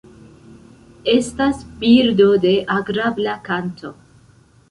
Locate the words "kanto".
3.51-3.93